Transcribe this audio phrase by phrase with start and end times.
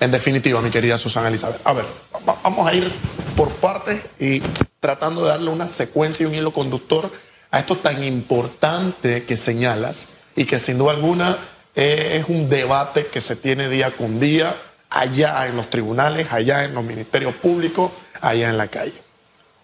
[0.00, 1.60] En definitiva, mi querida Susana Elizabeth.
[1.64, 1.84] A ver,
[2.24, 2.92] vamos a ir
[3.36, 4.40] por partes y
[4.78, 7.10] tratando de darle una secuencia y un hilo conductor
[7.50, 10.06] a esto tan importante que señalas
[10.36, 11.36] y que sin duda alguna
[11.74, 14.54] eh, es un debate que se tiene día con día
[14.88, 17.90] allá en los tribunales, allá en los ministerios públicos,
[18.20, 19.02] allá en la calle.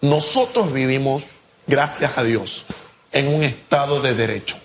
[0.01, 1.27] Nosotros vivimos,
[1.65, 2.65] gracias a Dios,
[3.11, 4.57] en un Estado de Derecho.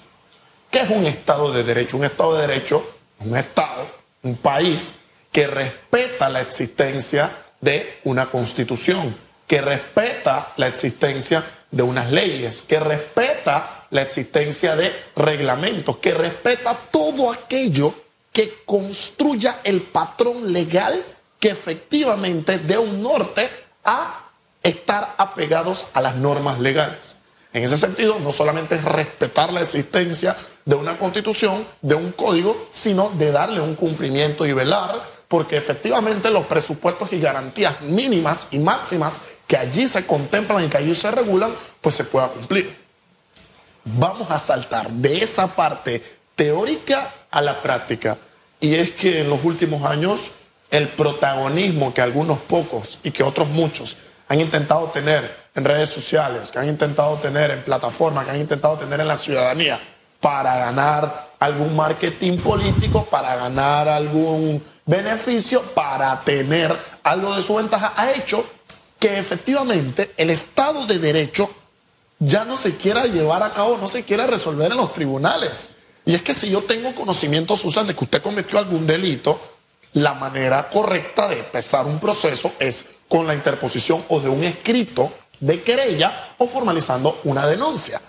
[0.70, 1.96] ¿Qué es un Estado de Derecho?
[1.96, 2.90] Un Estado de Derecho,
[3.20, 3.88] un Estado,
[4.22, 4.92] un país
[5.32, 9.14] que respeta la existencia de una constitución,
[9.46, 16.76] que respeta la existencia de unas leyes, que respeta la existencia de reglamentos, que respeta
[16.90, 17.94] todo aquello
[18.32, 21.04] que construya el patrón legal
[21.38, 23.48] que efectivamente dé un norte
[23.84, 24.30] a
[24.62, 27.16] estar apegados a las normas legales.
[27.52, 32.68] En ese sentido, no solamente es respetar la existencia de una constitución, de un código,
[32.70, 38.58] sino de darle un cumplimiento y velar, porque efectivamente los presupuestos y garantías mínimas y
[38.58, 42.76] máximas que allí se contemplan y que allí se regulan, pues se pueda cumplir.
[43.84, 46.02] Vamos a saltar de esa parte
[46.34, 48.18] teórica a la práctica.
[48.58, 50.32] Y es que en los últimos años
[50.68, 56.50] el protagonismo que algunos pocos y que otros muchos han intentado tener en redes sociales,
[56.50, 59.80] que han intentado tener en plataformas, que han intentado tener en la ciudadanía
[60.20, 67.94] para ganar algún marketing político, para ganar algún beneficio, para tener algo de su ventaja,
[67.96, 68.44] ha hecho
[68.98, 71.50] que efectivamente el Estado de Derecho
[72.18, 75.70] ya no se quiera llevar a cabo, no se quiera resolver en los tribunales.
[76.04, 79.40] Y es que si yo tengo conocimiento, Susan, de que usted cometió algún delito,
[79.94, 85.10] la manera correcta de empezar un proceso es con la interposición o de un escrito
[85.40, 88.00] de querella o formalizando una denuncia.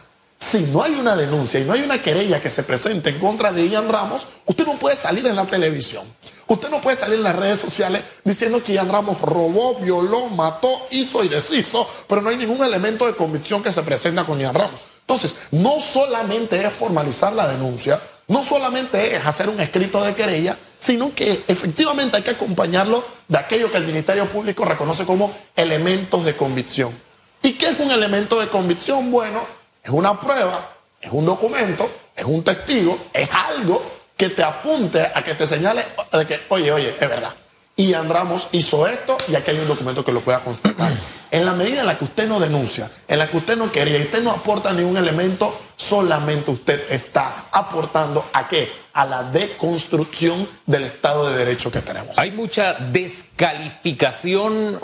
[0.41, 3.53] Si no hay una denuncia y no hay una querella que se presente en contra
[3.53, 6.03] de Ian Ramos, usted no puede salir en la televisión.
[6.47, 10.87] Usted no puede salir en las redes sociales diciendo que Ian Ramos robó, violó, mató,
[10.89, 14.55] hizo y deshizo, pero no hay ningún elemento de convicción que se presenta con Ian
[14.55, 14.83] Ramos.
[15.01, 20.57] Entonces, no solamente es formalizar la denuncia, no solamente es hacer un escrito de querella,
[20.79, 26.25] sino que efectivamente hay que acompañarlo de aquello que el Ministerio Público reconoce como elementos
[26.25, 26.99] de convicción.
[27.43, 29.11] ¿Y qué es un elemento de convicción?
[29.11, 30.69] Bueno, es una prueba,
[30.99, 33.83] es un documento, es un testigo, es algo
[34.15, 37.33] que te apunte a que te señale de que, oye, oye, es verdad.
[37.75, 40.93] Ian Ramos hizo esto y aquí hay un documento que lo pueda constatar.
[41.31, 43.97] En la medida en la que usted no denuncia, en la que usted no quería
[43.97, 48.69] y usted no aporta ningún elemento, solamente usted está aportando a qué?
[48.91, 52.19] A la deconstrucción del Estado de Derecho que tenemos.
[52.19, 54.77] Hay mucha descalificación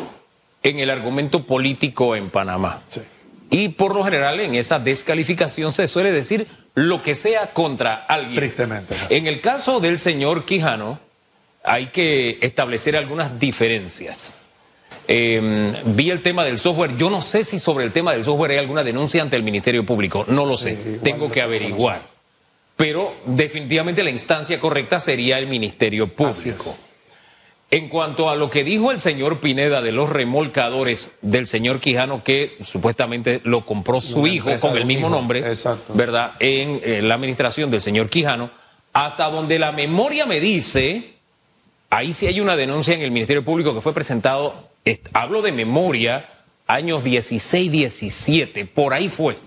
[0.64, 2.84] en el argumento político en Panamá.
[2.88, 3.02] Sí.
[3.50, 8.36] Y por lo general en esa descalificación se suele decir lo que sea contra alguien.
[8.36, 8.96] Tristemente.
[9.10, 11.00] En el caso del señor Quijano,
[11.64, 14.36] hay que establecer algunas diferencias.
[15.08, 16.98] Em, vi el tema del software.
[16.98, 19.86] Yo no sé si sobre el tema del software hay alguna denuncia ante el Ministerio
[19.86, 20.26] Público.
[20.28, 21.00] No lo sé.
[21.02, 22.02] Tengo que averiguar.
[22.76, 26.78] Pero definitivamente la instancia correcta sería el Ministerio Público.
[27.70, 32.24] En cuanto a lo que dijo el señor Pineda de los remolcadores del señor Quijano,
[32.24, 35.44] que supuestamente lo compró su hijo con el mismo nombre,
[35.94, 36.36] ¿verdad?
[36.40, 38.50] En, en la administración del señor Quijano,
[38.94, 41.16] hasta donde la memoria me dice,
[41.90, 44.68] ahí sí hay una denuncia en el Ministerio Público que fue presentado
[45.14, 46.30] hablo de memoria,
[46.66, 49.38] años 16, 17, por ahí fue.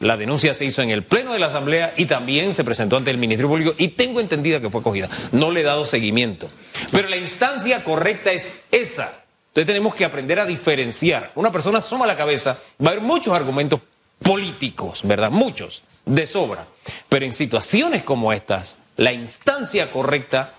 [0.00, 3.10] La denuncia se hizo en el Pleno de la Asamblea y también se presentó ante
[3.10, 5.08] el Ministerio Público y tengo entendida que fue acogida.
[5.32, 6.50] No le he dado seguimiento.
[6.90, 9.24] Pero la instancia correcta es esa.
[9.48, 11.30] Entonces tenemos que aprender a diferenciar.
[11.36, 13.80] Una persona suma la cabeza, va a haber muchos argumentos
[14.20, 15.30] políticos, ¿verdad?
[15.30, 16.66] Muchos, de sobra.
[17.08, 20.54] Pero en situaciones como estas, la instancia correcta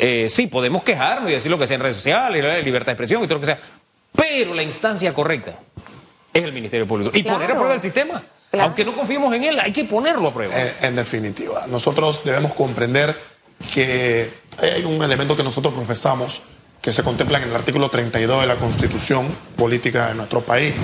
[0.00, 3.22] eh, sí, podemos quejarnos y decir lo que sea en redes sociales, libertad de expresión
[3.22, 3.58] y todo lo que sea,
[4.14, 5.58] pero la instancia correcta
[6.32, 7.10] es el Ministerio Público.
[7.12, 8.22] Y poner a prueba el sistema.
[8.52, 10.54] Aunque no confiemos en él, hay que ponerlo a prueba.
[10.82, 13.16] En, definitiva, nosotros debemos comprender
[13.74, 16.42] que hay un elemento que nosotros profesamos
[16.80, 20.74] que se contempla en el artículo 32 de la Constitución Política de nuestro país,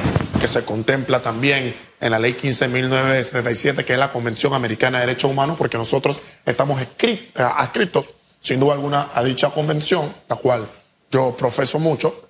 [0.41, 5.31] que se contempla también en la Ley 15.977, que es la Convención Americana de Derechos
[5.31, 6.83] Humanos, porque nosotros estamos
[7.35, 8.13] adscritos
[8.45, 10.69] sin duda alguna, a dicha convención, la cual
[11.11, 12.29] yo profeso mucho,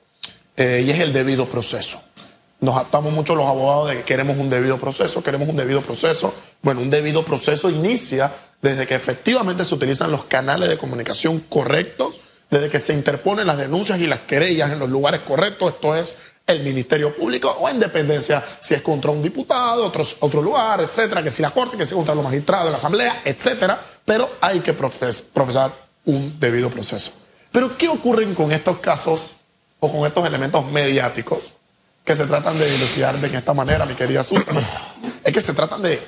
[0.57, 2.01] eh, y es el debido proceso.
[2.65, 6.35] Nos atamos mucho los abogados de que queremos un debido proceso, queremos un debido proceso.
[6.63, 8.33] Bueno, un debido proceso inicia
[8.63, 13.59] desde que efectivamente se utilizan los canales de comunicación correctos, desde que se interponen las
[13.59, 16.17] denuncias y las querellas en los lugares correctos, esto es
[16.47, 21.23] el Ministerio Público o en dependencia si es contra un diputado, otro, otro lugar, etcétera,
[21.23, 24.73] que si la Corte, que si contra los magistrados la Asamblea, etcétera, pero hay que
[24.73, 25.71] profesar
[26.07, 27.13] un debido proceso.
[27.53, 29.33] Pero ¿qué ocurre con estos casos
[29.81, 31.53] o con estos elementos mediáticos
[32.05, 34.57] que se tratan de dilucidar de esta manera, mi querida Susan?
[35.25, 36.01] Es que se tratan de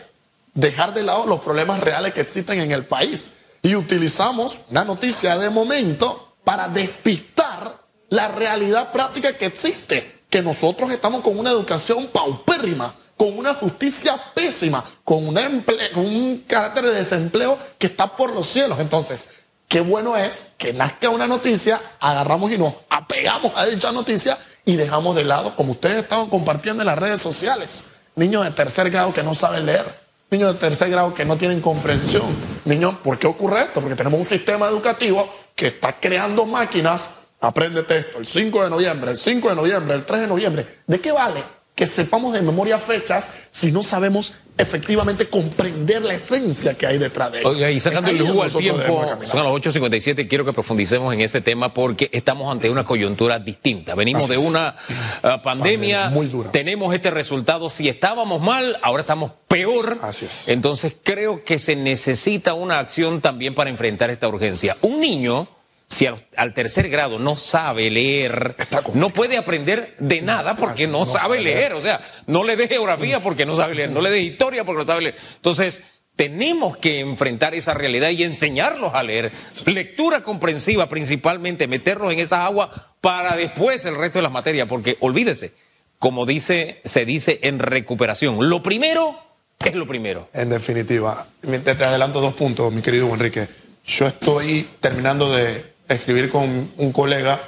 [0.52, 3.32] dejar de lado los problemas reales que existen en el país
[3.62, 10.90] y utilizamos una noticia de momento para despistar la realidad práctica que existe, que nosotros
[10.90, 17.86] estamos con una educación paupérrima, con una justicia pésima, con, un carácter de desempleo que
[17.86, 18.78] está por los cielos.
[18.78, 19.28] Entonces,
[19.66, 24.76] qué bueno es que nazca una noticia, agarramos y nos apegamos a dicha noticia y
[24.76, 27.84] dejamos de lado, como ustedes estaban compartiendo en las redes sociales,
[28.14, 31.60] niños de tercer grado que no saben leer niños de tercer grado que no tienen
[31.60, 32.24] comprensión.
[32.64, 33.80] Niños, ¿por qué ocurre esto?
[33.80, 37.08] Porque tenemos un sistema educativo que está creando máquinas.
[37.40, 40.66] Apréndete esto, el 5 de noviembre, el 5 de noviembre, el 3 de noviembre.
[40.86, 46.72] ¿De qué vale que sepamos de memoria fechas si no sabemos efectivamente comprender la esencia
[46.72, 47.50] que hay detrás de ello.
[47.50, 51.20] Oiga, y sacando el jugo al tiempo, son a las 8.57, quiero que profundicemos en
[51.20, 53.94] ese tema porque estamos ante una coyuntura distinta.
[53.94, 54.74] Venimos de una
[55.22, 56.50] uh, pandemia, muy dura.
[56.50, 59.98] tenemos este resultado, si estábamos mal, ahora estamos peor.
[60.00, 60.48] Así es.
[60.48, 64.78] Entonces creo que se necesita una acción también para enfrentar esta urgencia.
[64.80, 65.55] Un niño
[65.88, 68.56] si al, tercer grado no sabe leer,
[68.94, 71.74] no puede aprender de nada porque no, sabe, leer.
[71.74, 74.82] O sea, no le dé geografía porque no sabe leer, no le dé historia porque
[74.82, 75.16] no sabe leer.
[75.36, 75.82] Entonces,
[76.16, 79.30] tenemos que enfrentar esa realidad y enseñarlos a leer.
[79.66, 84.96] Lectura comprensiva principalmente, meterlos en esa agua para después el resto de las materias, porque
[85.00, 85.52] olvídese,
[85.98, 89.18] como dice, se dice en recuperación, lo primero
[89.64, 90.28] es lo primero.
[90.32, 93.48] En definitiva, te adelanto dos puntos, mi querido Enrique.
[93.84, 97.40] Yo estoy terminando de escribir con un colega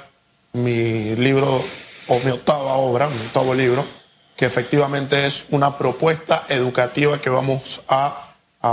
[0.53, 1.63] mi libro
[2.07, 3.85] o mi octava obra, mi octavo libro,
[4.35, 8.25] que efectivamente es una propuesta educativa que vamos a,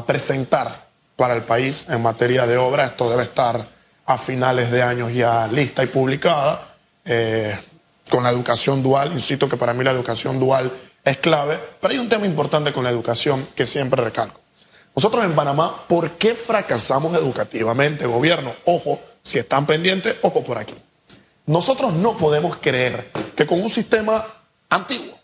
[0.07, 2.87] presentar para el país en materia de obra.
[2.87, 3.69] Esto debe estar
[4.05, 6.75] a finales de año ya lista y publicada.
[7.05, 7.57] Eh,
[8.11, 10.73] con la educación dual, insisto que para mí la educación dual
[11.05, 14.41] es clave, pero hay un tema importante con la educación que siempre recalco.
[14.95, 18.55] Nosotros en Panamá, ¿por qué fracasamos educativamente, gobierno?
[18.65, 20.75] Ojo, si están pendientes, ojo por aquí.
[21.47, 24.25] Nosotros no podemos creer que con un sistema
[24.71, 25.19] antiguo,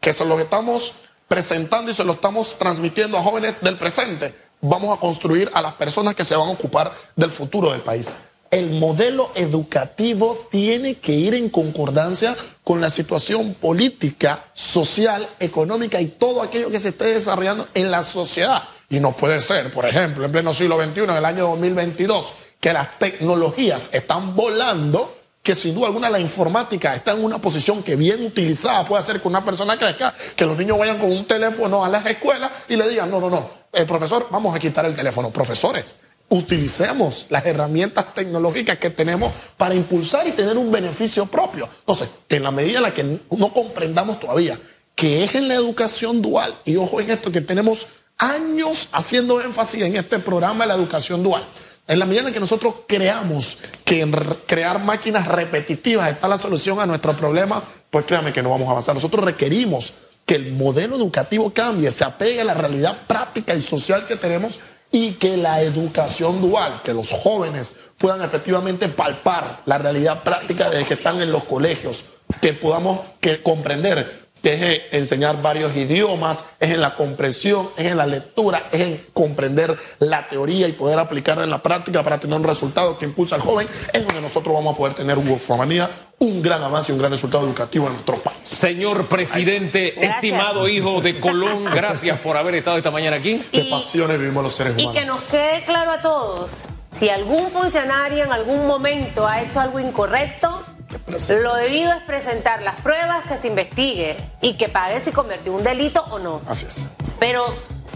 [0.00, 0.94] que se lo estamos
[1.28, 5.74] presentando y se lo estamos transmitiendo a jóvenes del presente, vamos a construir a las
[5.74, 8.12] personas que se van a ocupar del futuro del país
[8.50, 16.06] el modelo educativo tiene que ir en concordancia con la situación política, social, económica y
[16.06, 18.62] todo aquello que se esté desarrollando en la sociedad.
[18.88, 22.72] Y no puede ser, por ejemplo, en pleno siglo XXI, en el año 2022, que
[22.72, 27.96] las tecnologías están volando, que sin duda alguna la informática está en una posición que
[27.96, 31.84] bien utilizada puede hacer que una persona crezca, que los niños vayan con un teléfono
[31.84, 34.94] a las escuelas y le digan, no, no, no, el profesor, vamos a quitar el
[34.94, 35.30] teléfono.
[35.30, 35.96] Profesores,
[36.28, 41.66] utilicemos las herramientas tecnológicas que tenemos para impulsar y tener un beneficio propio.
[41.80, 44.58] Entonces, en la medida en la que no comprendamos todavía
[45.00, 47.86] que es en la educación dual, y ojo en esto que tenemos
[48.18, 51.42] años haciendo énfasis en este programa de la educación dual,
[51.90, 54.12] en la medida en que nosotros creamos que en
[54.46, 57.60] crear máquinas repetitivas está la solución a nuestro problema,
[57.90, 58.94] pues créame que no vamos a avanzar.
[58.94, 59.92] Nosotros requerimos
[60.24, 64.60] que el modelo educativo cambie, se apegue a la realidad práctica y social que tenemos
[64.92, 70.84] y que la educación dual, que los jóvenes puedan efectivamente palpar la realidad práctica de
[70.84, 72.04] que están en los colegios,
[72.40, 77.96] que podamos que comprender que es enseñar varios idiomas, es en la comprensión, es en
[77.96, 82.38] la lectura, es en comprender la teoría y poder aplicarla en la práctica para tener
[82.38, 86.62] un resultado que impulsa al joven, es donde nosotros vamos a poder tener, un gran
[86.62, 88.38] avance y un gran resultado educativo en nuestro país.
[88.42, 93.42] Señor presidente, estimado hijo de Colón, gracias por haber estado esta mañana aquí.
[93.50, 94.94] Qué pasiones vivimos los seres humanos.
[94.94, 99.60] Y que nos quede claro a todos, si algún funcionario en algún momento ha hecho
[99.60, 100.62] algo incorrecto,
[101.06, 105.64] lo debido es presentar las pruebas, que se investigue y que pague si cometió un
[105.64, 106.42] delito o no.
[106.46, 106.86] Así es.
[107.18, 107.44] Pero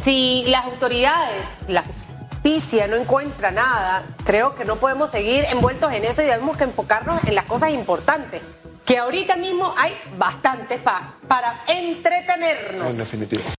[0.05, 6.05] si las autoridades, la justicia no encuentra nada, creo que no podemos seguir envueltos en
[6.05, 8.43] eso y debemos que enfocarnos en las cosas importantes.
[8.85, 12.87] Que ahorita mismo hay bastantes para entretenernos.
[12.87, 13.45] En definitiva.